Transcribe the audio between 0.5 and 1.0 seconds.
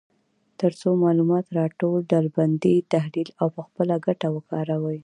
تر څو